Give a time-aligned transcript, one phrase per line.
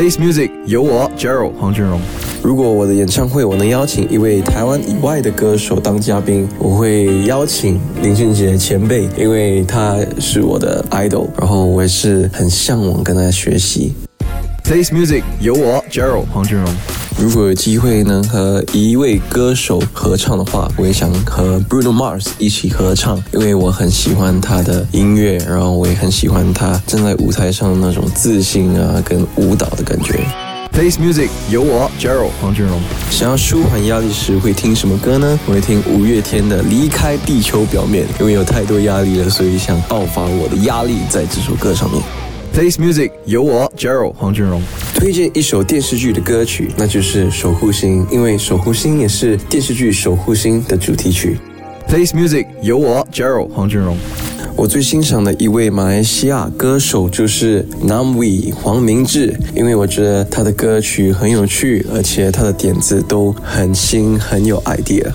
[0.00, 2.00] Face Music 有我 Gerald 黄俊荣。
[2.42, 13.92] 如果我的演唱会我能邀请一位台湾以外的歌手当嘉宾，我会邀请林俊杰前辈，因为他是我的 idol，然后我也是很向往跟他学习。
[14.64, 16.74] plays Music 有我 Gerald 黄俊荣。
[17.18, 30.20] 如果有机会能和一位歌手合唱的话，我也想和 Bruno Mars 一起合唱，因为我很喜欢他的音乐，然后我也很喜欢他站在舞台上那种自信啊，跟舞蹈的感觉。
[30.72, 32.80] Face Music 有我 Gerald 黄俊荣。
[33.10, 35.38] 想要舒缓压力时会听什么歌呢？
[35.46, 42.00] 我会听五月天的《离开地球表面》，因为有太多压力了，所以想爆发我的压力在这首歌上面。
[42.52, 44.62] Face Music 有我 Gerald 黄俊荣。
[45.00, 51.38] 推荐一首电视剧的歌曲，那就是《守护星》，因为《守护星》也是电视剧《守护星》的主题曲。
[51.88, 53.96] Place Music 有我 Gerald 黄俊荣。
[54.54, 65.06] 我最欣赏的一位马来西亚歌手就是 Namwi 黄明志，因为我觉得他的歌曲很有趣，而且他的点子都很新，很有 idea。